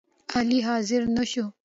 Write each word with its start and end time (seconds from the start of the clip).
علي 0.35 0.59
حاضر 0.67 1.01
نشو 1.15 1.45